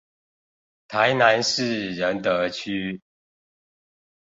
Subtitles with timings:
[0.87, 2.99] 臺南市仁德區